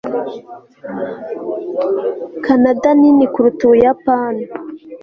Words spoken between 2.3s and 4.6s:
kanada nini kuruta ubuyapani